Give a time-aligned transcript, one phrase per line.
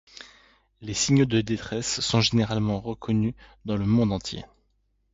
[0.81, 4.43] Les signaux de détresse sont généralement reconnus dans le monde entier.